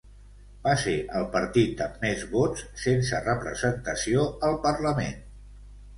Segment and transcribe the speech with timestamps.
[0.61, 5.25] Va ser el partit amb més vots sense representació al parlament.